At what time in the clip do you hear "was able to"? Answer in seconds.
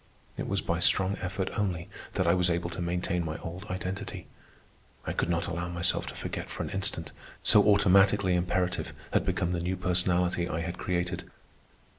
2.33-2.81